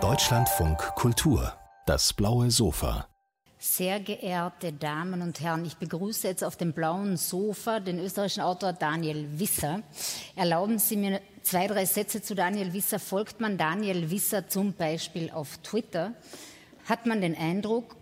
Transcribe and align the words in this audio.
Deutschlandfunk 0.00 0.78
Kultur, 0.96 1.52
das 1.86 2.12
blaue 2.12 2.50
Sofa. 2.50 3.06
Sehr 3.56 4.00
geehrte 4.00 4.72
Damen 4.72 5.22
und 5.22 5.40
Herren, 5.40 5.64
ich 5.64 5.76
begrüße 5.76 6.26
jetzt 6.26 6.42
auf 6.42 6.56
dem 6.56 6.72
blauen 6.72 7.16
Sofa 7.16 7.78
den 7.78 8.00
österreichischen 8.00 8.42
Autor 8.42 8.72
Daniel 8.72 9.38
Wisser. 9.38 9.82
Erlauben 10.34 10.80
Sie 10.80 10.96
mir 10.96 11.20
zwei, 11.42 11.68
drei 11.68 11.84
Sätze 11.84 12.20
zu 12.20 12.34
Daniel 12.34 12.72
Wisser. 12.72 12.98
Folgt 12.98 13.40
man 13.40 13.58
Daniel 13.58 14.10
Wisser 14.10 14.48
zum 14.48 14.72
Beispiel 14.72 15.30
auf 15.30 15.58
Twitter, 15.58 16.14
hat 16.86 17.06
man 17.06 17.20
den 17.20 17.36
Eindruck, 17.36 17.94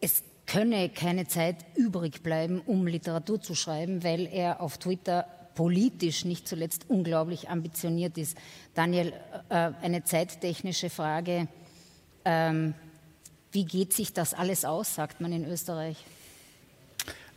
es 0.00 0.24
könne 0.46 0.88
keine 0.88 1.28
Zeit 1.28 1.64
übrig 1.76 2.24
bleiben, 2.24 2.60
um 2.66 2.88
Literatur 2.88 3.40
zu 3.40 3.54
schreiben, 3.54 4.02
weil 4.02 4.26
er 4.26 4.60
auf 4.60 4.78
Twitter 4.78 5.28
politisch 5.54 6.24
nicht 6.24 6.48
zuletzt 6.48 6.86
unglaublich 6.88 7.48
ambitioniert 7.48 8.18
ist. 8.18 8.36
Daniel, 8.74 9.12
äh, 9.48 9.70
eine 9.82 10.04
zeittechnische 10.04 10.90
Frage. 10.90 11.48
Ähm, 12.24 12.74
wie 13.52 13.64
geht 13.64 13.92
sich 13.92 14.12
das 14.12 14.34
alles 14.34 14.64
aus, 14.64 14.94
sagt 14.94 15.20
man 15.20 15.32
in 15.32 15.44
Österreich? 15.44 15.96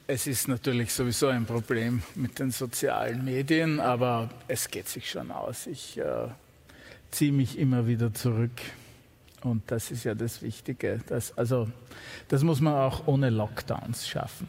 Es 0.08 0.28
ist 0.28 0.48
natürlich 0.48 0.94
sowieso 0.94 1.28
ein 1.28 1.46
Problem 1.46 2.04
mit 2.14 2.38
den 2.38 2.52
sozialen 2.52 3.26
Medien, 3.26 3.80
aber 3.80 4.30
es 4.48 4.70
geht 4.70 4.88
sich 4.88 5.10
schon 5.10 5.32
aus. 5.32 5.66
Ich 5.66 5.98
äh, 5.98 6.28
ziehe 7.10 7.32
mich 7.32 7.58
immer 7.58 7.88
wieder 7.88 8.14
zurück. 8.14 8.62
Und 9.42 9.64
das 9.68 9.92
ist 9.92 10.04
ja 10.04 10.16
das 10.16 10.42
Wichtige. 10.42 11.02
Das, 11.08 11.36
also, 11.38 11.68
das 12.28 12.44
muss 12.44 12.62
man 12.62 12.76
auch 12.76 13.08
ohne 13.08 13.30
Lockdowns 13.30 14.08
schaffen. 14.08 14.48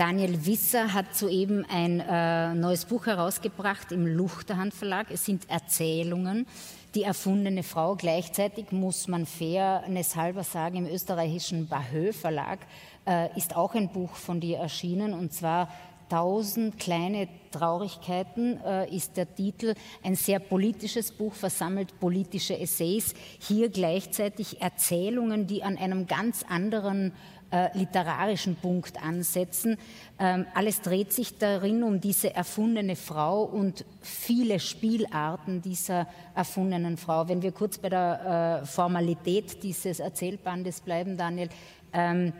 Daniel 0.00 0.46
Wisser 0.46 0.94
hat 0.94 1.14
soeben 1.14 1.66
ein 1.68 2.00
äh, 2.00 2.54
neues 2.54 2.86
Buch 2.86 3.04
herausgebracht 3.04 3.92
im 3.92 4.06
Luchterhand 4.06 4.72
Verlag. 4.72 5.08
Es 5.10 5.26
sind 5.26 5.50
Erzählungen, 5.50 6.46
die 6.94 7.02
erfundene 7.02 7.62
Frau. 7.62 7.96
Gleichzeitig 7.96 8.72
muss 8.72 9.08
man 9.08 9.26
fairness 9.26 10.12
sagen, 10.50 10.76
im 10.76 10.86
österreichischen 10.86 11.68
Bahö 11.68 12.14
Verlag 12.14 12.60
äh, 13.06 13.28
ist 13.36 13.54
auch 13.54 13.74
ein 13.74 13.92
Buch 13.92 14.14
von 14.14 14.40
dir 14.40 14.56
erschienen 14.56 15.12
und 15.12 15.34
zwar 15.34 15.68
Tausend 16.10 16.80
kleine 16.80 17.28
Traurigkeiten 17.52 18.58
äh, 18.66 18.92
ist 18.92 19.16
der 19.16 19.32
Titel. 19.32 19.74
Ein 20.02 20.16
sehr 20.16 20.40
politisches 20.40 21.12
Buch, 21.12 21.34
versammelt 21.34 22.00
politische 22.00 22.58
Essays. 22.58 23.14
Hier 23.38 23.68
gleichzeitig 23.68 24.60
Erzählungen, 24.60 25.46
die 25.46 25.62
an 25.62 25.78
einem 25.78 26.08
ganz 26.08 26.44
anderen 26.48 27.12
äh, 27.50 27.76
literarischen 27.76 28.56
Punkt 28.56 29.02
ansetzen. 29.02 29.76
Ähm, 30.18 30.46
alles 30.54 30.82
dreht 30.82 31.12
sich 31.12 31.38
darin 31.38 31.82
um 31.82 32.00
diese 32.00 32.34
erfundene 32.34 32.96
Frau 32.96 33.42
und 33.42 33.84
viele 34.00 34.60
Spielarten 34.60 35.62
dieser 35.62 36.06
erfundenen 36.34 36.96
Frau. 36.96 37.28
Wenn 37.28 37.42
wir 37.42 37.52
kurz 37.52 37.78
bei 37.78 37.88
der 37.88 38.60
äh, 38.62 38.66
Formalität 38.66 39.62
dieses 39.62 40.00
Erzählbandes 40.00 40.80
bleiben, 40.80 41.16
Daniel, 41.16 41.48
ähm, 41.92 42.32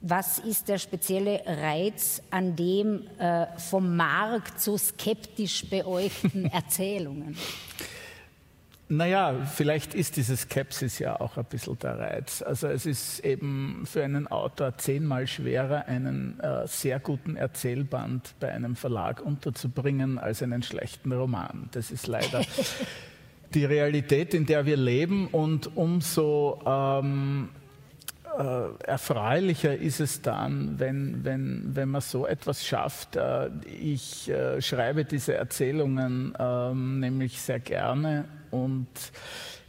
was 0.00 0.38
ist 0.38 0.68
der 0.68 0.78
spezielle 0.78 1.42
Reiz 1.44 2.22
an 2.30 2.54
dem 2.54 3.06
äh, 3.18 3.46
vom 3.58 3.96
Markt 3.96 4.60
so 4.60 4.78
skeptisch 4.78 5.68
beäugten 5.68 6.46
Erzählungen? 6.52 7.36
Naja, 8.90 9.44
vielleicht 9.44 9.94
ist 9.94 10.16
diese 10.16 10.34
Skepsis 10.34 10.98
ja 10.98 11.20
auch 11.20 11.36
ein 11.36 11.44
bisschen 11.44 11.78
der 11.78 11.98
Reiz. 11.98 12.40
Also 12.40 12.68
es 12.68 12.86
ist 12.86 13.20
eben 13.20 13.82
für 13.84 14.02
einen 14.02 14.26
Autor 14.28 14.78
zehnmal 14.78 15.26
schwerer, 15.26 15.84
einen 15.86 16.40
äh, 16.40 16.66
sehr 16.66 16.98
guten 16.98 17.36
Erzählband 17.36 18.34
bei 18.40 18.50
einem 18.50 18.76
Verlag 18.76 19.20
unterzubringen, 19.20 20.18
als 20.18 20.42
einen 20.42 20.62
schlechten 20.62 21.12
Roman. 21.12 21.68
Das 21.72 21.90
ist 21.90 22.06
leider 22.06 22.40
die 23.54 23.66
Realität, 23.66 24.32
in 24.32 24.46
der 24.46 24.64
wir 24.64 24.78
leben 24.78 25.26
und 25.26 25.76
umso 25.76 26.58
ähm, 26.66 27.50
äh, 28.38 28.84
erfreulicher 28.84 29.76
ist 29.76 30.00
es 30.00 30.22
dann, 30.22 30.78
wenn, 30.78 31.24
wenn, 31.24 31.76
wenn 31.76 31.90
man 31.90 32.00
so 32.00 32.26
etwas 32.26 32.64
schafft. 32.64 33.16
Äh, 33.16 33.50
ich 33.66 34.30
äh, 34.30 34.62
schreibe 34.62 35.04
diese 35.04 35.34
Erzählungen 35.34 36.34
ähm, 36.38 37.00
nämlich 37.00 37.38
sehr 37.42 37.60
gerne 37.60 38.24
und 38.50 38.88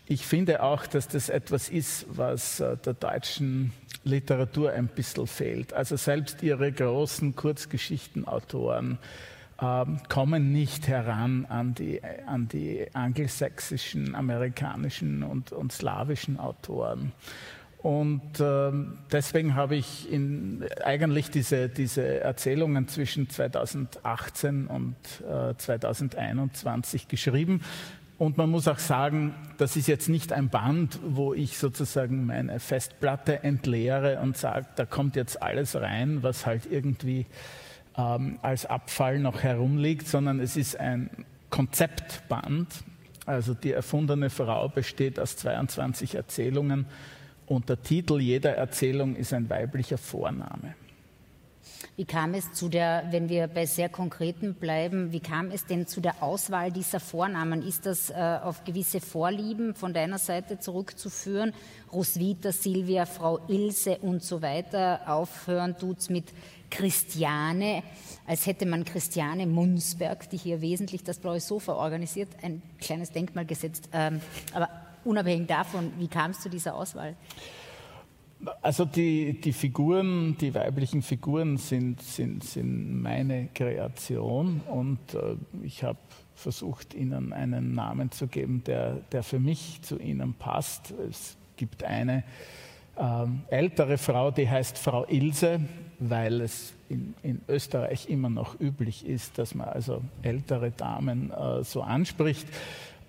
ich 0.06 0.26
finde 0.26 0.64
auch, 0.64 0.88
dass 0.88 1.08
das 1.08 1.30
etwas 1.30 1.70
ist, 1.70 2.06
was 2.10 2.60
äh, 2.60 2.78
der 2.78 2.94
deutschen 2.94 3.72
Literatur 4.04 4.72
ein 4.72 4.88
bisschen 4.88 5.28
fehlt. 5.28 5.74
Also 5.74 5.98
selbst 5.98 6.42
ihre 6.42 6.72
großen 6.72 7.36
Kurzgeschichtenautoren 7.36 8.98
ähm, 9.62 10.00
kommen 10.10 10.52
nicht 10.52 10.88
heran 10.88 11.46
an 11.48 11.76
die, 11.76 12.02
an 12.26 12.48
die 12.48 12.88
angelsächsischen, 12.94 14.16
amerikanischen 14.16 15.22
und, 15.22 15.52
und 15.52 15.72
slawischen 15.72 16.40
Autoren. 16.40 17.12
Und 17.82 18.42
äh, 18.42 18.72
deswegen 19.12 19.56
habe 19.56 19.78
ich 19.78 20.12
in, 20.12 20.66
eigentlich 20.84 21.30
diese, 21.30 21.70
diese 21.70 22.20
Erzählungen 22.20 22.90
zwischen 22.90 23.30
2018 23.30 24.68
und 24.68 24.96
äh, 25.22 25.56
2021 25.56 27.08
geschrieben. 27.08 27.62
Und 28.20 28.38
man 28.38 28.50
muss 28.50 28.68
auch 28.68 28.80
sagen, 28.80 29.34
das 29.58 29.78
ist 29.78 29.88
jetzt 29.88 30.10
nicht 30.10 30.34
ein 30.34 30.50
Band, 30.50 31.00
wo 31.08 31.34
ich 31.34 31.58
sozusagen 31.58 32.26
meine 32.26 32.60
Festplatte 32.60 33.44
entleere 33.46 34.20
und 34.20 34.36
sage, 34.36 34.68
da 34.76 34.86
kommt 34.86 35.16
jetzt 35.16 35.42
alles 35.42 35.78
rein, 35.78 36.22
was 36.22 36.46
halt 36.46 36.70
irgendwie 36.70 37.26
ähm, 37.98 38.38
als 38.42 38.66
Abfall 38.66 39.20
noch 39.20 39.42
herumliegt, 39.42 40.06
sondern 40.06 40.42
es 40.42 40.58
ist 40.58 40.78
ein 40.78 41.10
Konzeptband. 41.50 42.68
Also 43.26 43.54
die 43.54 43.72
erfundene 43.72 44.30
Frau 44.30 44.68
besteht 44.68 45.18
aus 45.18 45.38
22 45.38 46.16
Erzählungen 46.16 46.88
und 47.46 47.70
der 47.70 47.82
Titel 47.82 48.20
jeder 48.20 48.52
Erzählung 48.52 49.16
ist 49.16 49.34
ein 49.34 49.50
weiblicher 49.50 49.98
Vorname. 49.98 50.76
Wie 51.96 52.06
kam 52.06 52.34
es 52.34 52.54
zu 52.54 52.70
der, 52.70 53.08
wenn 53.12 53.30
wir 53.30 53.48
bei 53.48 53.66
sehr 53.66 53.90
konkreten 53.90 54.56
bleiben, 54.56 55.12
wie 55.12 55.20
kam 55.20 55.52
es 55.52 55.66
denn 55.66 55.88
zu 55.88 56.02
der 56.02 56.24
Auswahl 56.24 56.72
dieser 56.72 57.00
Vornamen? 57.00 57.62
Ist 57.62 57.86
das 57.86 58.10
äh, 58.10 58.40
auf 58.42 58.64
gewisse 58.64 59.02
Vorlieben 59.02 59.76
von 59.76 59.94
deiner 59.94 60.18
Seite 60.18 60.60
zurückzuführen? 60.60 61.54
Roswitha, 61.92 62.52
Silvia, 62.52 63.06
Frau 63.06 63.40
Ilse 63.48 63.98
und 63.98 64.24
so 64.24 64.42
weiter. 64.42 65.02
Aufhören 65.08 65.78
tut's 65.78 66.10
mit 66.10 66.26
Christiane, 66.70 67.84
als 68.28 68.46
hätte 68.46 68.66
man 68.66 68.86
Christiane 68.86 69.48
Munsberg, 69.48 70.30
die 70.30 70.38
hier 70.38 70.62
wesentlich 70.62 71.04
das 71.04 71.20
Blaue 71.20 71.40
Sofa 71.40 71.74
organisiert, 71.74 72.30
ein 72.42 72.62
kleines 72.80 73.12
Denkmal 73.12 73.46
gesetzt. 73.46 73.90
Ähm, 73.92 74.22
aber 74.54 74.70
unabhängig 75.04 75.48
davon, 75.48 75.92
wie 75.98 76.08
kam 76.08 76.32
es 76.32 76.42
zu 76.42 76.50
dieser 76.50 76.76
Auswahl? 76.76 77.16
Also 78.62 78.86
die, 78.86 79.40
die 79.42 79.52
Figuren, 79.52 80.38
die 80.40 80.54
weiblichen 80.54 81.02
Figuren 81.02 81.58
sind, 81.58 82.02
sind, 82.02 82.44
sind 82.44 83.02
meine 83.02 83.50
Kreation 83.54 84.62
und 84.68 85.00
äh, 85.14 85.36
ich 85.62 85.84
habe 85.84 86.00
versucht, 86.36 86.94
ihnen 86.94 87.34
einen 87.34 87.76
Namen 87.76 88.12
zu 88.12 88.28
geben, 88.28 88.64
der, 88.66 89.02
der 89.12 89.24
für 89.24 89.40
mich 89.40 89.82
zu 89.82 90.00
ihnen 90.00 90.34
passt. 90.36 90.94
Es 91.10 91.36
gibt 91.58 91.84
eine 91.84 92.24
ähm, 92.98 93.42
ältere 93.50 93.98
Frau, 93.98 94.32
die 94.32 94.50
heißt 94.50 94.78
Frau 94.78 95.06
Ilse, 95.06 95.60
weil 96.00 96.40
es 96.40 96.74
in, 96.88 97.14
in, 97.24 97.42
Österreich 97.48 98.10
immer 98.10 98.30
noch 98.30 98.60
üblich 98.60 99.06
ist, 99.06 99.38
dass 99.38 99.54
man 99.54 99.68
also 99.68 100.02
ältere 100.22 100.72
Damen 100.72 101.32
äh, 101.32 101.64
so 101.64 101.82
anspricht. 101.82 102.48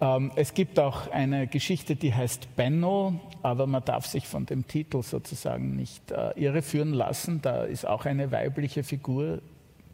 Ähm, 0.01 0.33
es 0.37 0.55
gibt 0.55 0.79
auch 0.79 1.11
eine 1.11 1.47
Geschichte, 1.47 1.95
die 1.95 2.15
heißt 2.15 2.57
Benno, 2.57 3.21
aber 3.43 3.67
man 3.67 3.85
darf 3.85 4.07
sich 4.07 4.27
von 4.27 4.47
dem 4.47 4.67
Titel 4.67 5.03
sozusagen 5.03 5.77
nicht 5.77 6.11
äh, 6.11 6.31
irreführen 6.41 6.93
lassen. 6.93 7.43
Da 7.43 7.65
ist 7.65 7.87
auch 7.87 8.07
eine 8.07 8.33
weibliche 8.33 8.83
Figur 8.83 9.43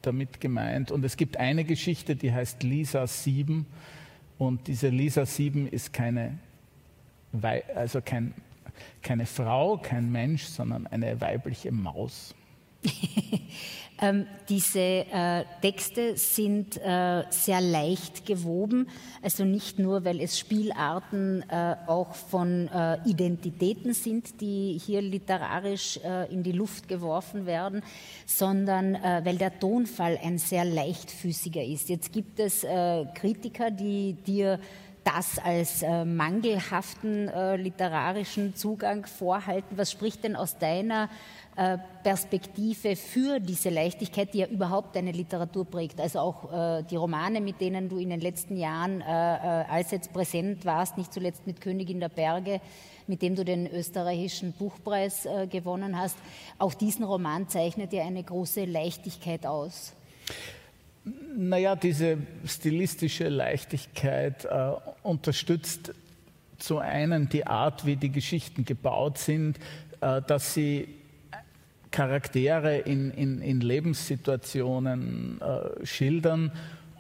damit 0.02 0.40
gemeint. 0.40 0.92
Und 0.92 1.04
es 1.04 1.16
gibt 1.16 1.38
eine 1.38 1.64
Geschichte, 1.64 2.14
die 2.14 2.32
heißt 2.32 2.62
Lisa 2.62 3.06
7. 3.06 3.66
Und 4.38 4.68
diese 4.68 4.88
Lisa 4.88 5.26
7 5.26 5.66
ist 5.66 5.92
keine, 5.92 6.38
also 7.74 8.00
kein, 8.00 8.34
keine 9.02 9.26
Frau, 9.26 9.78
kein 9.78 10.12
Mensch, 10.12 10.44
sondern 10.44 10.86
eine 10.86 11.20
weibliche 11.20 11.72
Maus. 11.72 12.34
Ähm, 13.98 14.26
diese 14.50 14.78
äh, 14.80 15.44
Texte 15.62 16.18
sind 16.18 16.76
äh, 16.76 17.24
sehr 17.30 17.60
leicht 17.62 18.26
gewoben, 18.26 18.88
also 19.22 19.44
nicht 19.44 19.78
nur, 19.78 20.04
weil 20.04 20.20
es 20.20 20.38
Spielarten 20.38 21.42
äh, 21.48 21.76
auch 21.86 22.14
von 22.14 22.68
äh, 22.68 22.98
Identitäten 23.08 23.94
sind, 23.94 24.40
die 24.42 24.78
hier 24.84 25.00
literarisch 25.00 25.98
äh, 26.04 26.30
in 26.30 26.42
die 26.42 26.52
Luft 26.52 26.88
geworfen 26.88 27.46
werden, 27.46 27.82
sondern 28.26 28.96
äh, 28.96 29.22
weil 29.24 29.38
der 29.38 29.58
Tonfall 29.58 30.18
ein 30.22 30.36
sehr 30.36 30.66
leichtfüßiger 30.66 31.64
ist. 31.64 31.88
Jetzt 31.88 32.12
gibt 32.12 32.38
es 32.38 32.66
Kritiker, 33.14 33.70
die 33.70 34.14
dir 34.26 34.58
das 35.06 35.38
als 35.38 35.82
äh, 35.82 36.04
mangelhaften 36.04 37.28
äh, 37.28 37.56
literarischen 37.56 38.56
Zugang 38.56 39.06
vorhalten. 39.06 39.78
Was 39.78 39.92
spricht 39.92 40.24
denn 40.24 40.34
aus 40.34 40.58
deiner 40.58 41.08
Perspektive 42.02 42.96
für 42.96 43.40
diese 43.40 43.70
Leichtigkeit, 43.70 44.34
die 44.34 44.38
ja 44.38 44.46
überhaupt 44.46 44.94
deine 44.94 45.10
Literatur 45.10 45.64
prägt. 45.64 45.98
Also 46.00 46.18
auch 46.18 46.52
äh, 46.52 46.82
die 46.82 46.96
Romane, 46.96 47.40
mit 47.40 47.62
denen 47.62 47.88
du 47.88 47.96
in 47.96 48.10
den 48.10 48.20
letzten 48.20 48.58
Jahren 48.58 49.00
äh, 49.00 49.04
äh, 49.04 49.64
allseits 49.64 50.08
präsent 50.08 50.66
warst, 50.66 50.98
nicht 50.98 51.14
zuletzt 51.14 51.46
mit 51.46 51.62
Königin 51.62 51.98
der 51.98 52.10
Berge, 52.10 52.60
mit 53.06 53.22
dem 53.22 53.34
du 53.34 53.44
den 53.44 53.66
österreichischen 53.66 54.52
Buchpreis 54.52 55.24
äh, 55.24 55.46
gewonnen 55.46 55.98
hast. 55.98 56.18
Auch 56.58 56.74
diesen 56.74 57.04
Roman 57.04 57.48
zeichnet 57.48 57.90
ja 57.94 58.04
eine 58.04 58.22
große 58.22 58.66
Leichtigkeit 58.66 59.46
aus. 59.46 59.94
Naja, 61.34 61.74
diese 61.74 62.18
stilistische 62.44 63.30
Leichtigkeit 63.30 64.44
äh, 64.44 64.72
unterstützt 65.02 65.94
zu 66.58 66.78
einen 66.78 67.30
die 67.30 67.46
Art, 67.46 67.86
wie 67.86 67.96
die 67.96 68.12
Geschichten 68.12 68.64
gebaut 68.64 69.18
sind, 69.18 69.58
dass 70.00 70.54
sie 70.54 70.88
Charaktere 71.96 72.76
in, 72.76 73.10
in, 73.10 73.40
in 73.40 73.62
Lebenssituationen 73.62 75.40
äh, 75.40 75.86
schildern 75.86 76.52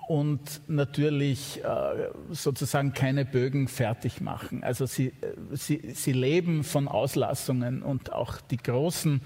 und 0.08 0.62
natürlich 0.68 1.62
äh, 1.62 2.08
sozusagen 2.30 2.94
keine 2.94 3.26
Bögen 3.26 3.68
fertig 3.68 4.22
machen. 4.22 4.64
Also 4.64 4.86
sie, 4.86 5.08
äh, 5.08 5.12
sie, 5.52 5.82
sie 5.92 6.12
leben 6.12 6.64
von 6.64 6.88
Auslassungen 6.88 7.82
und 7.82 8.10
auch 8.10 8.40
die 8.40 8.56
großen, 8.56 9.20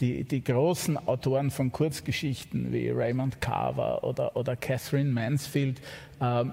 die, 0.00 0.24
die 0.24 0.42
großen 0.42 0.96
Autoren 1.06 1.50
von 1.50 1.70
Kurzgeschichten 1.70 2.72
wie 2.72 2.88
Raymond 2.88 3.42
Carver 3.42 4.04
oder, 4.04 4.34
oder 4.36 4.56
Catherine 4.56 5.10
Mansfield, 5.10 5.82
äh, 6.20 6.46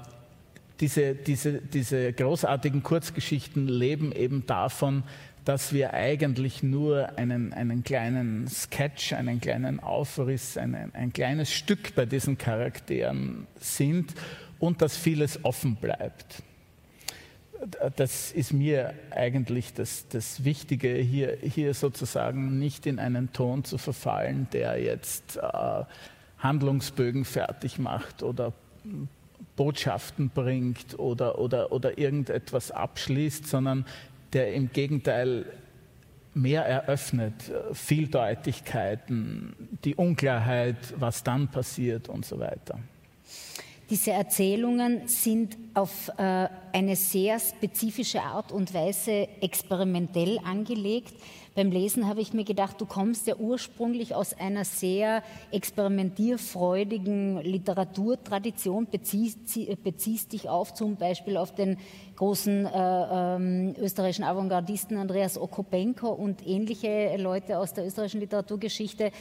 diese, 0.82 1.16
diese, 1.16 1.62
diese 1.62 2.12
großartigen 2.12 2.84
Kurzgeschichten 2.84 3.70
leben 3.70 4.12
eben 4.12 4.46
davon, 4.46 5.04
dass 5.46 5.74
wir 5.74 5.94
eigentlich 5.94 6.62
nur 6.62 7.18
einen, 7.18 7.54
einen 7.54 7.84
kleinen 7.84 8.48
Sketch, 8.48 9.14
einen 9.14 9.42
kleinen 9.42 9.80
Aufriss, 9.80 10.58
einen, 10.58 10.94
ein 10.94 11.12
kleines 11.14 11.52
Stück 11.52 11.96
bei 11.96 12.06
diesen 12.06 12.38
Charakteren 12.38 13.48
sind 13.60 14.14
und 14.60 14.82
dass 14.82 14.96
vieles 14.96 15.44
offen 15.44 15.76
bleibt. 15.76 16.44
Das 17.96 18.32
ist 18.32 18.54
mir 18.54 18.94
eigentlich 19.12 19.74
das, 19.74 20.08
das 20.08 20.44
Wichtige, 20.44 20.96
hier, 20.96 21.38
hier 21.42 21.74
sozusagen 21.74 22.58
nicht 22.58 22.86
in 22.86 22.98
einen 22.98 23.34
Ton 23.34 23.64
zu 23.64 23.78
verfallen, 23.78 24.48
der 24.52 24.82
jetzt 24.82 25.38
äh, 25.38 25.84
Handlungsbögen 26.40 27.24
fertig 27.24 27.78
macht 27.78 28.24
oder 28.24 28.54
Botschaften 29.56 30.30
bringt 30.30 30.98
oder, 30.98 31.38
oder, 31.38 31.72
oder 31.72 31.98
irgendetwas 31.98 32.72
abschließt, 32.72 33.46
sondern 33.46 33.86
der 34.34 34.54
im 34.54 34.72
Gegenteil 34.72 35.46
mehr 36.34 36.66
eröffnet, 36.66 37.52
Vieldeutigkeiten, 37.74 39.54
die 39.84 39.96
Unklarheit, 39.96 40.94
was 40.98 41.24
dann 41.24 41.50
passiert 41.50 42.08
und 42.08 42.26
so 42.26 42.40
weiter. 42.40 42.80
Diese 43.92 44.12
Erzählungen 44.12 45.06
sind 45.10 45.58
auf 45.74 46.10
äh, 46.18 46.48
eine 46.72 46.96
sehr 46.96 47.38
spezifische 47.42 48.22
Art 48.22 48.54
und 48.54 48.74
Weise 48.74 49.28
experimentell 49.42 50.40
angelegt. 50.46 51.14
Beim 51.56 51.72
Lesen 51.72 52.08
habe 52.08 52.22
ich 52.22 52.32
mir 52.32 52.46
gedacht, 52.46 52.80
du 52.80 52.86
kommst 52.86 53.28
ja 53.28 53.36
ursprünglich 53.36 54.16
aus 54.16 54.34
einer 54.34 54.64
sehr 54.64 55.24
experimentierfreudigen 55.52 57.42
Literaturtradition, 57.42 58.88
beziehst, 58.90 59.40
beziehst 59.84 60.32
dich 60.32 60.48
auf 60.48 60.74
zum 60.74 60.96
Beispiel 60.96 61.36
auf 61.36 61.54
den 61.54 61.78
großen 62.16 62.66
äh, 62.66 62.70
ähm, 62.74 63.76
österreichischen 63.78 64.24
Avantgardisten 64.24 64.96
Andreas 64.96 65.38
Okopenko 65.38 66.08
und 66.08 66.48
ähnliche 66.48 67.18
Leute 67.18 67.60
aus 67.60 67.74
der 67.74 67.86
österreichischen 67.86 68.22
Literaturgeschichte. 68.22 69.12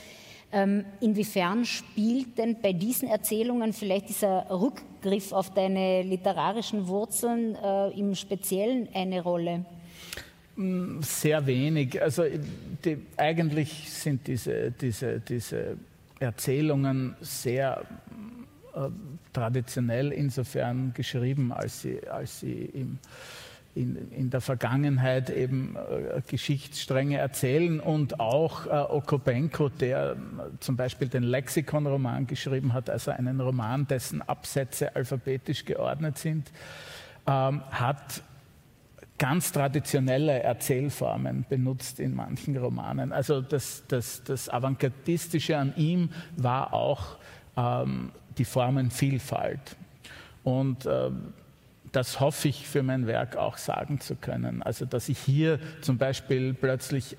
Ähm, 0.53 0.85
inwiefern 1.01 1.65
spielt 1.65 2.37
denn 2.39 2.61
bei 2.61 2.73
diesen 2.73 3.09
Erzählungen 3.09 3.73
vielleicht 3.73 4.09
dieser 4.09 4.51
Rückgriff 4.51 5.33
auf 5.33 5.51
deine 5.55 6.03
literarischen 6.03 6.89
Wurzeln 6.89 7.55
äh, 7.55 7.91
im 7.99 8.17
Speziellen 8.17 8.89
eine 8.93 9.23
Rolle? 9.23 9.65
Mm, 10.57 11.01
sehr 11.03 11.47
wenig. 11.47 12.03
Also 12.03 12.25
die, 12.85 12.99
eigentlich 13.17 13.89
sind 13.91 14.27
diese, 14.27 14.73
diese, 14.73 15.21
diese 15.21 15.77
Erzählungen 16.19 17.15
sehr 17.21 17.85
äh, 18.75 18.89
traditionell 19.33 20.13
insofern 20.13 20.93
geschrieben, 20.93 21.53
als 21.53 21.83
sie, 21.83 22.07
als 22.09 22.41
sie 22.41 22.65
im, 22.75 22.99
in, 23.75 24.11
in, 24.11 24.31
der 24.31 24.41
Vergangenheit 24.41 25.31
eben 25.31 25.77
äh, 25.77 26.21
Geschichtsstränge 26.27 27.19
erzählen 27.19 27.79
und 27.79 28.19
auch 28.19 28.67
äh, 28.67 28.71
Okopenko, 28.71 29.69
der 29.69 30.17
zum 30.59 30.77
Beispiel 30.77 31.09
den 31.09 31.23
Lexikon-Roman 31.23 32.27
geschrieben 32.27 32.73
hat, 32.73 32.91
also 32.91 33.13
einen 33.13 33.41
Roman, 33.41 33.87
dessen 33.87 34.23
Absätze 34.23 34.97
alphabetisch 34.97 35.65
geordnet 35.65 36.19
sind, 36.19 36.51
ähm, 37.27 37.63
hat 37.71 38.23
ganz 39.19 39.53
traditionelle 39.53 40.43
Erzählformen 40.43 41.45
benutzt 41.49 42.01
in 42.01 42.17
manchen 42.17 42.57
Romanen. 42.57 43.13
Also 43.13 43.43
das, 43.43 43.85
das, 43.87 44.25
das 44.25 44.49
Avantgardistische 44.49 45.59
an 45.59 45.75
ihm 45.77 46.09
war 46.37 46.73
auch 46.73 47.19
ähm, 47.57 48.13
die 48.39 48.47
Formenvielfalt. 48.47 49.77
Und 50.43 50.87
äh, 50.87 51.11
das 51.93 52.21
hoffe 52.21 52.49
ich 52.49 52.67
für 52.67 52.83
mein 52.83 53.07
Werk 53.07 53.37
auch 53.37 53.57
sagen 53.57 54.01
zu 54.01 54.17
können. 54.17 54.63
Also 54.63 54.85
dass 54.85 55.09
ich 55.09 55.19
hier 55.19 55.59
zum 55.81 55.99
Beispiel 55.99 56.55
plötzlich 56.55 57.17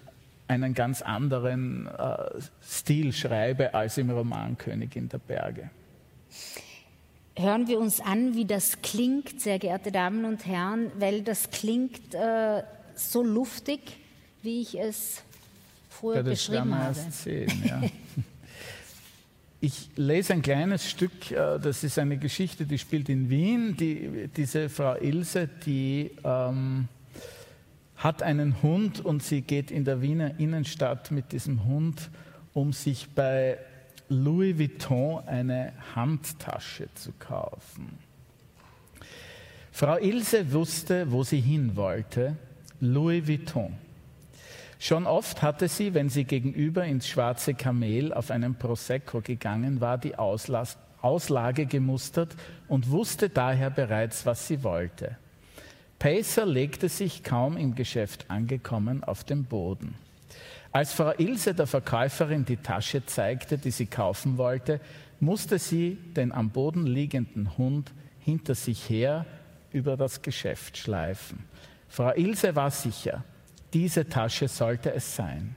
einen 0.47 0.73
ganz 0.73 1.01
anderen 1.01 1.87
äh, 1.87 2.17
Stil 2.61 3.13
schreibe 3.13 3.73
als 3.73 3.97
im 3.97 4.09
Roman 4.09 4.57
Königin 4.57 5.07
der 5.07 5.19
Berge. 5.19 5.69
Hören 7.37 7.67
wir 7.67 7.79
uns 7.79 8.01
an, 8.01 8.35
wie 8.35 8.45
das 8.45 8.81
klingt, 8.81 9.39
sehr 9.39 9.57
geehrte 9.57 9.91
Damen 9.91 10.25
und 10.25 10.45
Herren, 10.45 10.91
weil 10.99 11.21
das 11.21 11.49
klingt 11.49 12.13
äh, 12.13 12.63
so 12.95 13.23
luftig, 13.23 13.79
wie 14.41 14.61
ich 14.61 14.77
es 14.77 15.23
früher 15.89 16.17
ja, 16.17 16.23
das 16.23 16.45
beschrieben 16.45 16.77
habe. 16.77 16.95
Sehen, 17.11 17.63
ja. 17.65 17.81
Ich 19.63 19.91
lese 19.95 20.33
ein 20.33 20.41
kleines 20.41 20.89
Stück, 20.89 21.29
äh, 21.29 21.59
das 21.59 21.83
ist 21.83 21.99
eine 21.99 22.17
Geschichte, 22.17 22.65
die 22.65 22.79
spielt 22.79 23.09
in 23.09 23.29
Wien. 23.29 23.77
Die, 23.77 24.27
diese 24.35 24.69
Frau 24.69 24.95
Ilse, 24.95 25.47
die 25.67 26.09
ähm, 26.23 26.87
hat 27.95 28.23
einen 28.23 28.63
Hund 28.63 29.05
und 29.05 29.21
sie 29.21 29.43
geht 29.43 29.69
in 29.69 29.85
der 29.85 30.01
Wiener 30.01 30.39
Innenstadt 30.39 31.11
mit 31.11 31.31
diesem 31.31 31.63
Hund, 31.65 32.09
um 32.55 32.73
sich 32.73 33.07
bei 33.13 33.59
Louis 34.09 34.57
Vuitton 34.57 35.27
eine 35.27 35.73
Handtasche 35.93 36.87
zu 36.95 37.11
kaufen. 37.19 37.99
Frau 39.71 39.97
Ilse 39.97 40.51
wusste, 40.51 41.11
wo 41.11 41.23
sie 41.23 41.39
hin 41.39 41.75
wollte, 41.75 42.35
Louis 42.79 43.27
Vuitton. 43.27 43.73
Schon 44.83 45.05
oft 45.05 45.43
hatte 45.43 45.67
sie, 45.67 45.93
wenn 45.93 46.09
sie 46.09 46.23
gegenüber 46.23 46.85
ins 46.85 47.07
Schwarze 47.07 47.53
Kamel 47.53 48.11
auf 48.11 48.31
einem 48.31 48.55
Prosecco 48.55 49.21
gegangen 49.21 49.79
war, 49.79 49.99
die 49.99 50.15
Auslas 50.15 50.79
Auslage 51.03 51.67
gemustert 51.67 52.35
und 52.67 52.89
wusste 52.89 53.29
daher 53.29 53.69
bereits, 53.69 54.25
was 54.25 54.47
sie 54.47 54.63
wollte. 54.63 55.17
Pacer 55.99 56.47
legte 56.47 56.89
sich 56.89 57.23
kaum 57.23 57.57
im 57.57 57.75
Geschäft 57.75 58.25
angekommen 58.29 59.03
auf 59.03 59.23
den 59.23 59.45
Boden. 59.45 59.93
Als 60.71 60.93
Frau 60.93 61.11
Ilse 61.11 61.53
der 61.53 61.67
Verkäuferin 61.67 62.45
die 62.45 62.57
Tasche 62.57 63.05
zeigte, 63.05 63.59
die 63.59 63.69
sie 63.69 63.85
kaufen 63.85 64.39
wollte, 64.39 64.81
musste 65.19 65.59
sie 65.59 65.99
den 66.15 66.31
am 66.31 66.49
Boden 66.49 66.87
liegenden 66.87 67.55
Hund 67.55 67.91
hinter 68.19 68.55
sich 68.55 68.89
her 68.89 69.27
über 69.71 69.95
das 69.95 70.23
Geschäft 70.23 70.75
schleifen. 70.75 71.43
Frau 71.87 72.13
Ilse 72.15 72.55
war 72.55 72.71
sicher, 72.71 73.23
diese 73.73 74.07
Tasche 74.09 74.47
sollte 74.47 74.93
es 74.93 75.15
sein. 75.15 75.55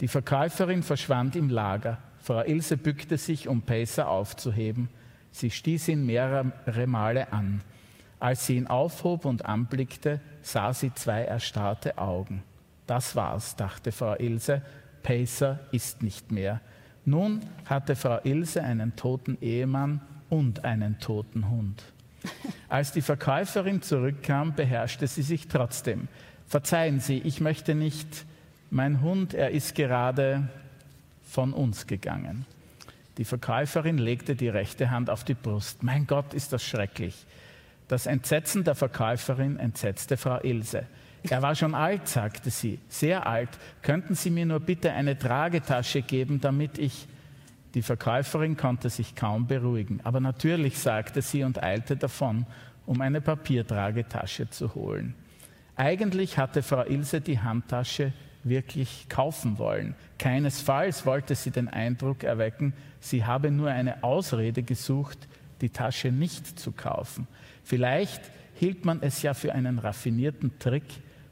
Die 0.00 0.08
Verkäuferin 0.08 0.82
verschwand 0.82 1.34
im 1.36 1.50
Lager. 1.50 1.98
Frau 2.20 2.42
Ilse 2.42 2.76
bückte 2.76 3.18
sich, 3.18 3.48
um 3.48 3.62
Pacer 3.62 4.08
aufzuheben. 4.08 4.88
Sie 5.30 5.50
stieß 5.50 5.88
ihn 5.88 6.06
mehrere 6.06 6.86
Male 6.86 7.32
an. 7.32 7.62
Als 8.20 8.46
sie 8.46 8.56
ihn 8.56 8.66
aufhob 8.66 9.24
und 9.24 9.46
anblickte, 9.46 10.20
sah 10.42 10.72
sie 10.72 10.92
zwei 10.94 11.22
erstarrte 11.22 11.98
Augen. 11.98 12.42
Das 12.86 13.14
war's, 13.16 13.56
dachte 13.56 13.92
Frau 13.92 14.14
Ilse. 14.16 14.62
Pacer 15.02 15.60
ist 15.72 16.02
nicht 16.02 16.32
mehr. 16.32 16.60
Nun 17.04 17.40
hatte 17.66 17.96
Frau 17.96 18.18
Ilse 18.24 18.62
einen 18.62 18.96
toten 18.96 19.38
Ehemann 19.40 20.00
und 20.28 20.64
einen 20.64 20.98
toten 20.98 21.48
Hund. 21.48 21.82
Als 22.68 22.92
die 22.92 23.02
Verkäuferin 23.02 23.82
zurückkam, 23.82 24.54
beherrschte 24.54 25.06
sie 25.06 25.22
sich 25.22 25.48
trotzdem. 25.48 26.08
Verzeihen 26.48 27.00
Sie, 27.00 27.18
ich 27.18 27.40
möchte 27.40 27.74
nicht, 27.74 28.24
mein 28.70 29.02
Hund, 29.02 29.34
er 29.34 29.50
ist 29.50 29.74
gerade 29.74 30.48
von 31.22 31.52
uns 31.52 31.86
gegangen. 31.86 32.46
Die 33.18 33.24
Verkäuferin 33.24 33.98
legte 33.98 34.34
die 34.34 34.48
rechte 34.48 34.90
Hand 34.90 35.10
auf 35.10 35.24
die 35.24 35.34
Brust. 35.34 35.82
Mein 35.82 36.06
Gott, 36.06 36.32
ist 36.32 36.52
das 36.52 36.64
schrecklich. 36.64 37.26
Das 37.86 38.06
Entsetzen 38.06 38.64
der 38.64 38.74
Verkäuferin 38.74 39.58
entsetzte 39.58 40.16
Frau 40.16 40.40
Ilse. 40.42 40.86
Er 41.24 41.42
war 41.42 41.54
schon 41.54 41.74
alt, 41.74 42.08
sagte 42.08 42.50
sie, 42.50 42.78
sehr 42.88 43.26
alt. 43.26 43.50
Könnten 43.82 44.14
Sie 44.14 44.30
mir 44.30 44.46
nur 44.46 44.60
bitte 44.60 44.92
eine 44.92 45.18
Tragetasche 45.18 46.02
geben, 46.02 46.40
damit 46.40 46.78
ich. 46.78 47.08
Die 47.74 47.82
Verkäuferin 47.82 48.56
konnte 48.56 48.88
sich 48.88 49.14
kaum 49.14 49.46
beruhigen. 49.46 50.00
Aber 50.04 50.20
natürlich, 50.20 50.78
sagte 50.78 51.20
sie 51.20 51.44
und 51.44 51.62
eilte 51.62 51.96
davon, 51.96 52.46
um 52.86 53.00
eine 53.02 53.20
Papiertragetasche 53.20 54.48
zu 54.48 54.74
holen. 54.74 55.14
Eigentlich 55.78 56.38
hatte 56.38 56.64
Frau 56.64 56.82
Ilse 56.82 57.20
die 57.20 57.38
Handtasche 57.38 58.12
wirklich 58.42 59.06
kaufen 59.08 59.58
wollen. 59.58 59.94
Keinesfalls 60.18 61.06
wollte 61.06 61.36
sie 61.36 61.52
den 61.52 61.68
Eindruck 61.68 62.24
erwecken, 62.24 62.72
sie 62.98 63.24
habe 63.24 63.52
nur 63.52 63.70
eine 63.70 64.02
Ausrede 64.02 64.64
gesucht, 64.64 65.28
die 65.60 65.70
Tasche 65.70 66.10
nicht 66.10 66.58
zu 66.58 66.72
kaufen. 66.72 67.28
Vielleicht 67.62 68.20
hielt 68.54 68.84
man 68.84 69.02
es 69.02 69.22
ja 69.22 69.34
für 69.34 69.52
einen 69.52 69.78
raffinierten 69.78 70.58
Trick, 70.58 70.82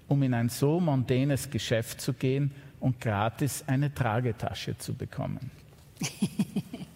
um 0.07 0.23
in 0.23 0.33
ein 0.33 0.49
so 0.49 0.79
mondänes 0.79 1.51
Geschäft 1.51 2.01
zu 2.01 2.13
gehen 2.13 2.53
und 2.79 3.01
gratis 3.01 3.65
eine 3.67 3.93
Tragetasche 3.93 4.79
zu 4.79 4.95
bekommen. 4.95 5.51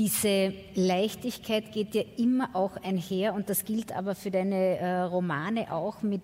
Diese 0.00 0.54
Leichtigkeit 0.76 1.72
geht 1.72 1.94
ja 1.94 2.02
immer 2.16 2.48
auch 2.56 2.78
einher 2.78 3.34
und 3.34 3.50
das 3.50 3.66
gilt 3.66 3.92
aber 3.92 4.14
für 4.14 4.30
deine 4.30 4.78
äh, 4.78 5.00
Romane 5.02 5.70
auch 5.70 6.00
mit 6.00 6.22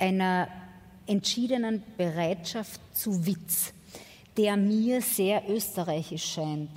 einer 0.00 0.48
entschiedenen 1.06 1.84
Bereitschaft 1.96 2.80
zu 2.92 3.24
Witz, 3.24 3.72
der 4.36 4.56
mir 4.56 5.00
sehr 5.00 5.48
österreichisch 5.48 6.24
scheint. 6.24 6.72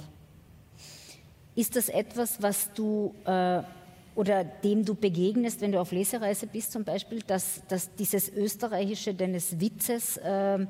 Ist 1.56 1.75
das 1.75 1.89
etwas, 1.89 2.39
was 2.39 2.72
du 2.72 3.15
äh, 3.25 3.63
oder 4.13 4.44
dem 4.44 4.86
du 4.86 4.94
begegnest, 4.94 5.60
wenn 5.62 5.72
du 5.72 5.82
auf 5.82 5.91
Lesereise 5.91 6.46
bist 6.46 6.72
zum 6.72 6.84
Beispiel, 6.84 7.24
dass, 7.25 7.63
dass 7.67 7.96
dieses 7.96 8.29
Österreichische 8.29 9.15
deines 9.15 9.60
Witzes 9.60 10.17
äh, 10.17 10.67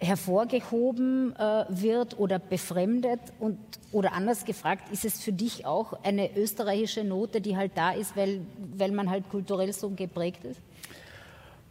hervorgehoben 0.00 1.34
äh, 1.36 1.64
wird 1.68 2.18
oder 2.18 2.38
befremdet? 2.38 3.20
Und, 3.38 3.58
oder 3.92 4.12
anders 4.12 4.44
gefragt, 4.44 4.92
ist 4.92 5.04
es 5.04 5.22
für 5.22 5.32
dich 5.32 5.66
auch 5.66 5.92
eine 6.04 6.36
österreichische 6.36 7.04
Note, 7.04 7.40
die 7.40 7.56
halt 7.56 7.72
da 7.74 7.92
ist, 7.92 8.16
weil, 8.16 8.40
weil 8.76 8.92
man 8.92 9.10
halt 9.10 9.28
kulturell 9.28 9.72
so 9.72 9.90
geprägt 9.90 10.44
ist? 10.44 10.60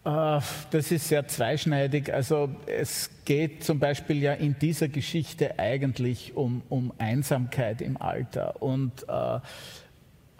Äh, 0.07 0.39
das 0.71 0.91
ist 0.91 1.09
sehr 1.09 1.27
zweischneidig. 1.27 2.13
Also 2.13 2.49
es 2.65 3.09
geht 3.25 3.63
zum 3.63 3.79
Beispiel 3.79 4.21
ja 4.21 4.33
in 4.33 4.57
dieser 4.57 4.87
Geschichte 4.87 5.59
eigentlich 5.59 6.35
um, 6.35 6.61
um 6.69 6.93
Einsamkeit 6.97 7.81
im 7.81 8.01
Alter. 8.01 8.61
Und 8.61 9.07
äh, 9.09 9.39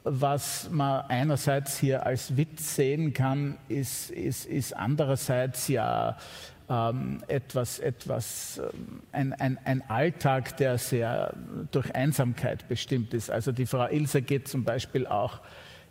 was 0.05 0.69
man 0.71 1.01
einerseits 1.09 1.77
hier 1.77 2.05
als 2.05 2.37
Witz 2.37 2.75
sehen 2.75 3.13
kann, 3.13 3.57
ist, 3.67 4.09
ist, 4.09 4.45
ist 4.45 4.73
andererseits 4.73 5.67
ja 5.67 6.17
ähm, 6.69 7.23
etwas, 7.27 7.79
etwas 7.79 8.59
ähm, 8.59 9.01
ein, 9.11 9.33
ein, 9.33 9.57
ein 9.63 9.83
Alltag, 9.89 10.57
der 10.57 10.77
sehr 10.77 11.33
durch 11.71 11.93
Einsamkeit 11.95 12.67
bestimmt 12.67 13.13
ist. 13.13 13.31
Also 13.31 13.51
die 13.51 13.65
Frau 13.65 13.87
Ilse 13.87 14.21
geht 14.21 14.47
zum 14.47 14.63
Beispiel 14.63 15.07
auch 15.07 15.39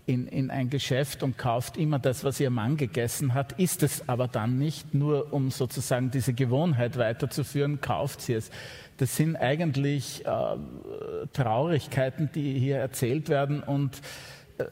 in, 0.07 0.29
in 0.29 0.51
ein 0.51 0.71
Geschäft 0.71 1.23
und 1.23 1.37
kauft 1.37 1.77
immer 1.77 1.99
das, 1.99 2.23
was 2.23 2.39
ihr 2.39 2.51
Mann 2.51 2.77
gegessen 2.77 3.35
hat, 3.35 3.59
isst 3.59 3.83
es 3.83 4.09
aber 4.09 4.29
dann 4.29 4.59
nicht, 4.59 4.95
nur 4.95 5.33
um 5.33 5.51
sozusagen 5.51 6.11
diese 6.13 6.33
Gewohnheit 6.33 6.97
weiterzuführen, 6.97 7.81
kauft 7.81 8.21
sie 8.21 8.35
es. 8.35 8.51
Das 8.99 9.17
sind 9.17 9.37
eigentlich 9.37 10.25
äh, 10.25 10.57
Traurigkeiten, 11.33 12.31
die 12.35 12.59
hier 12.59 12.77
erzählt 12.77 13.29
werden 13.29 13.63
und 13.63 14.01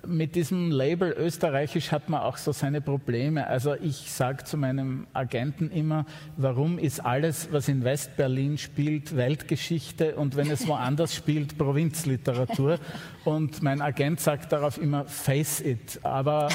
mit 0.06 0.34
diesem 0.34 0.70
Label 0.70 1.12
österreichisch 1.12 1.92
hat 1.92 2.08
man 2.08 2.22
auch 2.22 2.38
so 2.38 2.52
seine 2.52 2.80
Probleme. 2.80 3.46
Also 3.46 3.74
ich 3.74 4.10
sage 4.10 4.44
zu 4.44 4.56
meinem 4.56 5.06
Agenten 5.12 5.70
immer, 5.70 6.06
warum 6.36 6.78
ist 6.78 7.04
alles, 7.04 7.52
was 7.52 7.68
in 7.68 7.84
Westberlin 7.84 8.56
spielt, 8.56 9.16
Weltgeschichte 9.16 10.16
und 10.16 10.36
wenn 10.36 10.50
es 10.50 10.66
woanders 10.66 11.14
spielt, 11.14 11.58
Provinzliteratur. 11.58 12.78
Und 13.24 13.62
mein 13.62 13.82
Agent 13.82 14.20
sagt 14.20 14.52
darauf 14.52 14.80
immer, 14.80 15.04
face 15.04 15.60
it. 15.60 16.00
Aber 16.02 16.48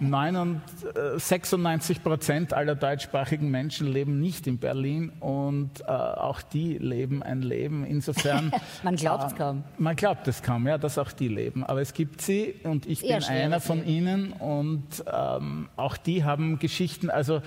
96 0.00 2.02
Prozent 2.02 2.52
aller 2.52 2.74
deutschsprachigen 2.74 3.50
Menschen 3.50 3.86
leben 3.86 4.20
nicht 4.20 4.46
in 4.46 4.58
Berlin 4.58 5.10
und 5.20 5.80
äh, 5.80 5.84
auch 5.84 6.42
die 6.42 6.78
leben 6.78 7.22
ein 7.22 7.42
Leben. 7.42 7.84
Insofern. 7.84 8.52
man 8.82 8.96
glaubt 8.96 9.24
es 9.24 9.32
äh, 9.32 9.36
kaum. 9.36 9.64
Man 9.78 9.96
glaubt 9.96 10.28
es 10.28 10.42
kaum, 10.42 10.66
ja, 10.66 10.78
dass 10.78 10.98
auch 10.98 11.12
die 11.12 11.28
leben. 11.28 11.64
Aber 11.64 11.80
es 11.80 11.92
gibt 11.92 12.20
sie 12.20 12.51
und 12.64 12.86
ich 12.86 13.00
bin 13.00 13.22
einer 13.24 13.60
von 13.60 13.86
ihnen 13.86 14.32
und 14.32 14.84
ähm, 15.12 15.68
auch 15.76 15.96
die 15.96 16.24
haben 16.24 16.58
Geschichten. 16.58 17.10
Also 17.10 17.42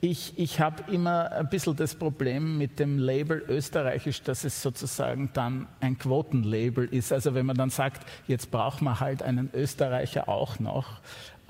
ich, 0.00 0.38
ich 0.38 0.60
habe 0.60 0.92
immer 0.92 1.32
ein 1.32 1.48
bisschen 1.48 1.74
das 1.76 1.94
Problem 1.94 2.56
mit 2.58 2.78
dem 2.78 2.98
Label 2.98 3.42
österreichisch, 3.48 4.22
dass 4.22 4.44
es 4.44 4.62
sozusagen 4.62 5.30
dann 5.32 5.66
ein 5.80 5.98
Quotenlabel 5.98 6.86
ist. 6.86 7.12
Also 7.12 7.34
wenn 7.34 7.46
man 7.46 7.56
dann 7.56 7.70
sagt, 7.70 8.06
jetzt 8.26 8.50
braucht 8.50 8.80
man 8.80 9.00
halt 9.00 9.22
einen 9.22 9.50
Österreicher 9.52 10.28
auch 10.28 10.60
noch, 10.60 11.00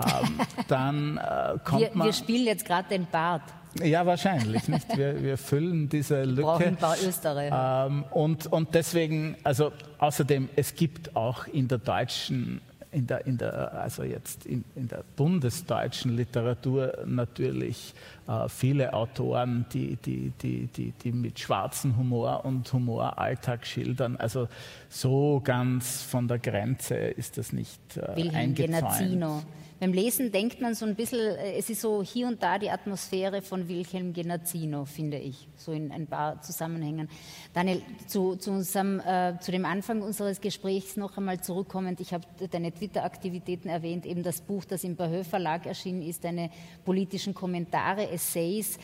ähm, 0.01 0.41
dann 0.69 1.19
äh, 1.19 1.59
kommt 1.63 1.81
wir, 1.83 1.91
man... 1.93 2.07
Wir 2.07 2.13
spielen 2.13 2.47
jetzt 2.47 2.65
gerade 2.65 2.89
den 2.89 3.07
Bart. 3.07 3.43
Ja, 3.83 4.07
wahrscheinlich. 4.07 4.67
Nicht? 4.69 4.97
Wir, 4.97 5.23
wir 5.23 5.37
füllen 5.39 5.89
diese 5.89 6.25
Lücke. 6.25 6.43
Brauchen 6.43 6.67
ein 6.67 6.77
paar 6.77 6.97
Österreicher. 6.97 7.87
Ähm, 7.87 8.05
und, 8.11 8.47
und 8.47 8.75
deswegen, 8.75 9.37
also 9.45 9.73
außerdem, 9.99 10.49
es 10.57 10.75
gibt 10.75 11.15
auch 11.17 11.47
in 11.47 11.69
der 11.69 11.79
deutschen 11.79 12.61
in 12.91 13.07
der, 13.07 13.27
in 13.27 13.39
der, 13.39 13.73
also 13.75 14.03
jetzt 14.03 14.47
in, 14.47 14.65
in 14.75 14.89
der 14.89 15.05
bundesdeutschen 15.17 16.17
Literatur 16.17 17.05
natürlich 17.07 17.95
äh, 18.27 18.49
viele 18.49 18.93
Autoren, 18.93 19.67
die, 19.73 19.97
die, 19.97 20.33
die, 20.41 20.67
die, 20.67 20.93
die 20.93 21.13
mit 21.13 21.39
schwarzem 21.39 21.97
Humor 21.97 22.45
und 22.45 22.73
Humor 22.73 23.19
Alltag 23.19 23.67
schildern. 23.67 24.17
Also 24.17 24.49
so 24.89 25.41
ganz 25.43 26.03
von 26.03 26.29
der 26.29 26.39
Grenze 26.39 26.97
ist 26.97 27.39
das 27.39 27.53
nicht 27.53 27.97
äh, 27.97 28.17
Wilhelm 28.17 28.55
Genazzino 28.55 29.43
beim 29.81 29.93
Lesen 29.93 30.33
denkt 30.33 30.61
man 30.61 30.75
so 30.75 30.85
ein 30.87 30.97
bisschen, 30.97 31.21
äh, 31.21 31.57
es 31.57 31.71
ist 31.71 31.81
so 31.81 32.03
hier 32.03 32.27
und 32.27 32.43
da 32.43 32.59
die 32.59 32.71
Atmosphäre 32.71 33.43
von 33.43 33.69
Wilhelm 33.69 34.13
Genazzino, 34.13 34.85
finde 34.85 35.19
ich, 35.19 35.49
so 35.57 35.73
in 35.73 35.93
ein 35.93 36.07
paar 36.07 36.43
Zusammenhängen. 36.43 37.09
Daniel, 37.55 37.83
zu, 38.07 38.37
zu, 38.37 38.51
unserem, 38.51 39.01
äh, 39.01 39.39
zu 39.41 39.53
dem 39.53 39.65
Anfang 39.65 40.03
unseres 40.03 40.41
Gesprächs 40.41 40.97
noch 40.97 41.17
einmal 41.17 41.41
zurückkommend, 41.41 42.01
ich 42.01 42.13
habe 42.13 42.25
deine 42.51 42.73
Twitter-Aktivitäten 42.73 43.69
erwähnt, 43.69 44.05
eben 44.07 44.23
das 44.23 44.41
Buch, 44.41 44.65
das 44.65 44.85
im 44.85 44.97
Bahö 44.97 45.23
Verlag 45.23 45.67
erschienen 45.67 46.03
ist, 46.03 46.25
deine 46.25 46.51
politischen 46.85 47.35
Kommentare, 47.35 48.11
Essays. 48.11 48.79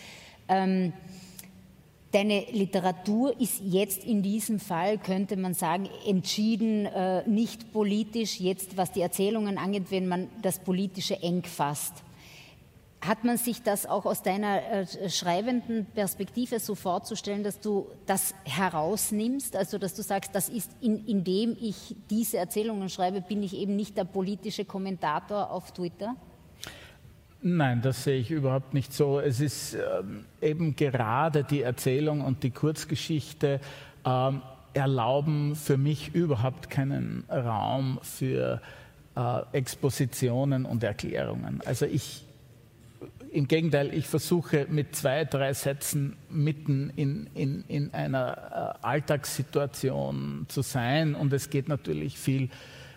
Ähm, 0.49 0.93
Deine 2.14 2.44
Literatur 2.52 3.40
ist 3.40 3.61
jetzt 3.64 4.04
in 4.04 4.23
diesem 4.23 4.61
Fall, 4.61 4.99
könnte 4.99 5.37
man 5.37 5.52
sagen, 5.52 5.88
entschieden 6.06 6.87
äh, 6.87 7.28
nicht 7.28 7.73
politisch, 7.73 8.38
jetzt 8.38 8.76
was 8.76 8.92
die 8.92 9.00
Erzählungen 9.00 9.59
angeht, 9.59 9.87
wenn 9.90 10.06
man 10.06 10.28
das 10.40 10.61
Politische 10.61 11.21
eng 11.21 11.42
fasst. 11.42 12.04
Hat 13.00 13.25
man 13.25 13.37
sich 13.37 13.64
das 13.64 13.85
auch 13.85 14.06
aus 14.06 14.23
deiner 14.23 14.62
äh, 14.62 15.11
schreibenden 15.11 15.87
Perspektive 15.87 16.61
so 16.61 16.76
vorzustellen, 16.76 17.42
dass 17.42 17.59
du 17.59 17.88
das 18.06 18.33
herausnimmst, 18.44 19.56
also 19.56 19.78
dass 19.78 19.94
du 19.94 20.02
sagst, 20.02 20.37
das 20.37 20.49
ist, 20.49 20.71
in, 20.80 21.04
indem 21.06 21.56
ich 21.61 21.97
diese 22.11 22.37
Erzählungen 22.37 22.90
schreibe, 22.90 23.23
bin 23.23 23.42
ich 23.42 23.56
eben 23.56 23.75
nicht 23.75 23.97
der 23.97 24.04
politische 24.04 24.64
Kommentator 24.64 25.50
auf 25.50 25.73
Twitter? 25.73 26.14
Nein, 27.47 27.83
das 27.83 28.05
sehe 28.05 28.19
ich 28.21 28.31
überhaupt 28.31 28.73
nicht 28.73 28.95
so. 28.95 29.21
Es 29.21 29.39
ist 29.39 29.75
ähm, 29.75 30.25
eben 30.41 30.77
gerade 30.77 31.45
die 31.45 31.61
Erzählung 31.61 32.23
und 32.23 32.43
die 32.43 32.51
Kurzgeschichte 32.51 33.61
ähm, 34.07 34.41
erlauben 34.73 35.55
für 35.55 35.77
mich 35.77 36.15
überhaupt 36.15 36.71
keinen 36.71 37.25
Raum 37.29 37.99
für 38.01 38.63
äh, 39.15 39.43
Expositionen 39.53 40.65
und 40.65 40.83
Erklärungen. 40.83 41.61
Also 41.67 41.85
ich, 41.85 42.25
im 43.31 43.47
Gegenteil, 43.47 43.93
ich 43.93 44.07
versuche 44.07 44.67
mit 44.71 44.97
zwei, 44.97 45.27
drei 45.27 45.53
Sätzen 45.53 46.17
mitten 46.31 46.95
in, 46.97 47.29
in, 47.35 47.65
in 47.69 47.93
einer 47.93 48.79
äh, 48.83 48.87
Alltagssituation 48.87 50.47
zu 50.49 50.63
sein 50.63 51.15
und 51.15 51.31
es 51.35 51.51
geht 51.51 51.69
natürlich 51.69 52.17
viel 52.19 52.49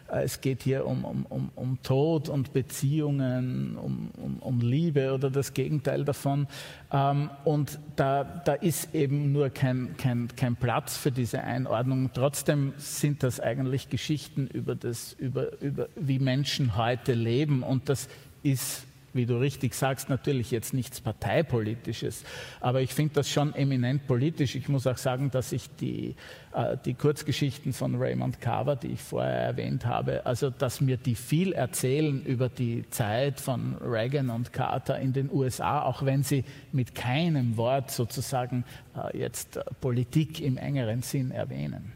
es 0.10 0.42
geht 0.42 0.64
hier 0.64 0.86
um, 0.86 1.04
um, 1.04 1.26
um, 1.28 1.50
um 1.56 1.82
Tod 1.84 2.30
und 2.30 2.54
Beziehungen, 2.54 3.78
um, 3.78 4.10
um, 4.18 4.38
um 4.40 4.62
Liebe 4.62 5.14
oder 5.14 5.30
das 5.30 5.54
Gegenteil 5.54 6.06
davon. 6.06 6.48
Ähm, 6.92 7.30
und 7.44 7.80
da, 7.96 8.24
da 8.24 8.54
ist 8.54 8.94
eben 8.96 9.32
nur 9.32 9.50
kein, 9.50 9.96
kein, 9.98 10.30
kein 10.36 10.56
Platz 10.56 10.98
für 10.98 11.12
diese 11.12 11.44
Einordnung. 11.44 12.12
Trotzdem 12.14 12.74
sind 12.78 13.24
das 13.24 13.40
eigentlich 13.40 13.90
Geschichten 13.90 14.48
über, 14.48 14.76
das, 14.76 15.14
über, 15.14 15.62
über 15.62 15.90
wie 15.96 16.20
Menschen 16.20 16.78
heute 16.78 17.14
leben. 17.14 17.64
Und 17.64 17.90
das 17.90 18.08
ist 18.44 18.84
wie 19.14 19.26
du 19.26 19.40
richtig 19.40 19.74
sagst, 19.74 20.10
natürlich 20.10 20.52
jetzt 20.52 20.74
nichts 20.74 21.02
Parteipolitisches, 21.02 22.24
aber 22.60 22.82
ich 22.82 22.94
finde 22.94 23.16
das 23.16 23.30
schon 23.30 23.54
eminent 23.56 24.08
politisch. 24.08 24.56
Ich 24.56 24.70
muss 24.70 24.88
auch 24.88 24.98
sagen, 24.98 25.32
dass 25.32 25.52
ich 25.52 25.70
die, 25.80 26.16
äh, 26.54 26.78
die 26.86 26.94
Kurzgeschichten 26.94 27.74
von 27.74 27.96
Raymond 27.96 28.42
Carver, 28.42 28.76
die 28.76 28.88
ich 28.88 29.02
vorher 29.02 29.42
erwähnt 29.42 29.86
habe, 29.86 30.26
also 30.26 30.50
dass 30.50 30.82
mir 30.82 30.98
die 30.98 31.16
viel 31.16 31.54
erzählen 31.54 32.24
über 32.24 32.50
die 32.50 32.90
Zeit 32.90 33.40
von 33.40 33.76
Reagan 33.78 34.30
und 34.30 34.54
Carter 34.54 35.00
in 35.00 35.14
den 35.14 35.32
USA, 35.32 35.82
auch 35.84 36.06
wenn 36.06 36.24
sie 36.24 36.44
mit 36.72 36.96
keinem 36.96 37.58
Wort 37.58 37.92
sozusagen 37.92 38.66
äh, 38.96 39.18
jetzt 39.18 39.60
Politik 39.82 40.42
im 40.42 40.58
engeren 40.58 41.02
Sinn 41.02 41.32
erwähnen. 41.32 41.94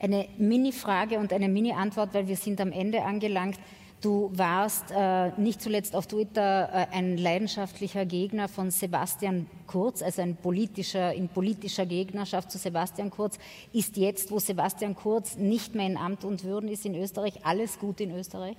Eine 0.00 0.28
Mini-Frage 0.38 1.18
und 1.18 1.32
eine 1.32 1.48
Mini-Antwort, 1.48 2.14
weil 2.14 2.28
wir 2.28 2.36
sind 2.36 2.60
am 2.60 2.70
Ende 2.70 3.02
angelangt. 3.02 3.58
Du 4.00 4.30
warst 4.32 4.92
äh, 4.96 5.30
nicht 5.40 5.60
zuletzt 5.60 5.96
auf 5.96 6.06
Twitter 6.06 6.68
äh, 6.72 6.96
ein 6.96 7.16
leidenschaftlicher 7.16 8.06
Gegner 8.06 8.46
von 8.46 8.70
Sebastian 8.70 9.46
Kurz, 9.66 10.02
also 10.02 10.22
ein 10.22 10.36
politischer, 10.36 11.12
in 11.12 11.28
politischer 11.28 11.84
Gegnerschaft 11.84 12.52
zu 12.52 12.58
Sebastian 12.58 13.10
Kurz. 13.10 13.38
Ist 13.72 13.96
jetzt, 13.96 14.30
wo 14.30 14.38
Sebastian 14.38 14.94
Kurz 14.94 15.36
nicht 15.36 15.74
mehr 15.74 15.86
in 15.86 15.96
Amt 15.96 16.24
und 16.24 16.44
Würden 16.44 16.68
ist 16.68 16.86
in 16.86 16.94
Österreich, 16.94 17.44
alles 17.44 17.80
gut 17.80 18.00
in 18.00 18.12
Österreich? 18.12 18.56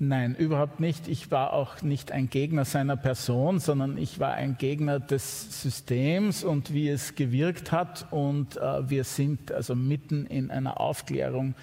Nein, 0.00 0.36
überhaupt 0.36 0.80
nicht. 0.80 1.08
Ich 1.08 1.30
war 1.30 1.54
auch 1.54 1.80
nicht 1.80 2.12
ein 2.12 2.28
Gegner 2.28 2.66
seiner 2.66 2.96
Person, 2.96 3.60
sondern 3.60 3.96
ich 3.96 4.20
war 4.20 4.34
ein 4.34 4.58
Gegner 4.58 5.00
des 5.00 5.62
Systems 5.62 6.44
und 6.44 6.74
wie 6.74 6.88
es 6.88 7.14
gewirkt 7.14 7.72
hat. 7.72 8.06
Und 8.12 8.58
äh, 8.58 8.88
wir 8.88 9.04
sind 9.04 9.50
also 9.50 9.74
mitten 9.74 10.26
in 10.26 10.50
einer 10.50 10.78
Aufklärung 10.78 11.54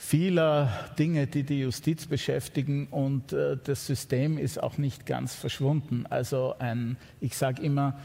vieler 0.00 0.72
Dinge, 0.98 1.26
die 1.26 1.42
die 1.42 1.60
Justiz 1.60 2.06
beschäftigen 2.06 2.86
und 2.90 3.34
äh, 3.34 3.58
das 3.62 3.86
System 3.86 4.38
ist 4.38 4.60
auch 4.60 4.78
nicht 4.78 5.04
ganz 5.04 5.34
verschwunden. 5.34 6.06
Also 6.08 6.54
ein, 6.58 6.96
ich 7.20 7.36
sage 7.36 7.62
immer, 7.62 8.00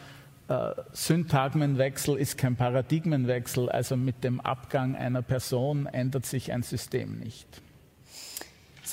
äh, 0.50 0.72
Syntagmenwechsel 0.92 2.18
ist 2.18 2.38
kein 2.38 2.58
Paradigmenwechsel, 2.58 3.70
also 3.70 3.96
mit 3.96 4.26
dem 4.26 4.42
Abgang 4.42 4.98
einer 4.98 5.22
Person 5.22 5.86
ändert 5.86 6.26
sich 6.26 6.52
ein 6.52 6.64
System 6.64 7.18
nicht. 7.18 7.62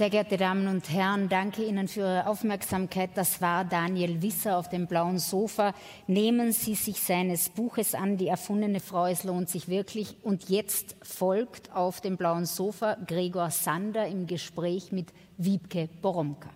Sehr 0.02 0.10
geehrte 0.10 0.36
Damen 0.36 0.66
und 0.66 0.90
Herren, 0.90 1.28
danke 1.28 1.62
Ihnen 1.62 1.86
für 1.86 2.00
Ihre 2.00 2.26
Aufmerksamkeit. 2.26 3.10
Das 3.14 3.40
war 3.40 3.64
Daniel 3.64 4.20
Wisser 4.20 4.58
auf 4.58 4.68
dem 4.68 4.88
blauen 4.88 5.20
Sofa. 5.20 5.74
Nehmen 6.08 6.50
Sie 6.50 6.74
sich 6.74 7.00
seines 7.00 7.50
Buches 7.50 7.94
an, 7.94 8.16
Die 8.16 8.26
erfundene 8.26 8.80
Frau, 8.80 9.06
es 9.06 9.22
lohnt 9.22 9.48
sich 9.48 9.68
wirklich. 9.68 10.16
Und 10.24 10.48
jetzt 10.48 10.96
folgt 11.02 11.72
auf 11.72 12.00
dem 12.00 12.16
blauen 12.16 12.46
Sofa 12.46 12.96
Gregor 13.06 13.52
Sander 13.52 14.08
im 14.08 14.26
Gespräch 14.26 14.90
mit 14.90 15.12
Wiebke 15.36 15.88
Boromka. 16.02 16.50